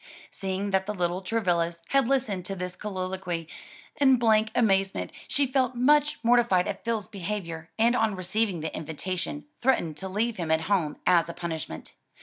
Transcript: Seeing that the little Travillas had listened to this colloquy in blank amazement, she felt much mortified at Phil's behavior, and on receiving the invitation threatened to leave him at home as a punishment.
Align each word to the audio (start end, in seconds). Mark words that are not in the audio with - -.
Seeing 0.31 0.71
that 0.71 0.87
the 0.87 0.95
little 0.95 1.21
Travillas 1.21 1.77
had 1.89 2.07
listened 2.07 2.43
to 2.45 2.55
this 2.55 2.75
colloquy 2.75 3.47
in 3.97 4.15
blank 4.15 4.49
amazement, 4.55 5.11
she 5.27 5.45
felt 5.45 5.75
much 5.75 6.17
mortified 6.23 6.67
at 6.67 6.83
Phil's 6.83 7.07
behavior, 7.07 7.69
and 7.77 7.95
on 7.95 8.15
receiving 8.15 8.61
the 8.61 8.75
invitation 8.75 9.45
threatened 9.61 9.97
to 9.97 10.09
leave 10.09 10.37
him 10.37 10.49
at 10.49 10.61
home 10.61 10.97
as 11.05 11.29
a 11.29 11.35
punishment. 11.35 11.93